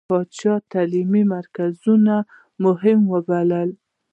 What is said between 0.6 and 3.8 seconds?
تعليمي مرکزونه مهم ووبلل.